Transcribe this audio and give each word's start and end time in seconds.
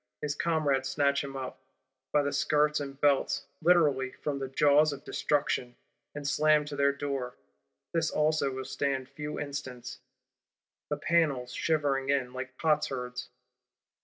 His 0.19 0.33
comrades 0.33 0.89
snatch 0.89 1.23
him 1.23 1.37
up, 1.37 1.59
by 2.11 2.23
the 2.23 2.33
skirts 2.33 2.79
and 2.79 2.99
belts; 2.99 3.45
literally, 3.61 4.13
from 4.23 4.39
the 4.39 4.47
jaws 4.47 4.91
of 4.91 5.03
Destruction; 5.03 5.75
and 6.15 6.27
slam 6.27 6.65
to 6.65 6.75
their 6.75 6.91
Door. 6.91 7.35
This 7.93 8.09
also 8.09 8.49
will 8.51 8.65
stand 8.65 9.07
few 9.09 9.37
instants; 9.39 9.99
the 10.89 10.97
panels 10.97 11.53
shivering 11.53 12.09
in, 12.09 12.33
like 12.33 12.57
potsherds. 12.57 13.29